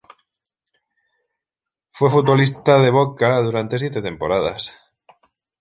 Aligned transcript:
Fue 1.91 2.09
futbolista 2.09 2.79
de 2.81 2.89
Boca 2.89 3.39
durante 3.39 3.77
siete 3.77 4.01
temporadas. 4.01 4.73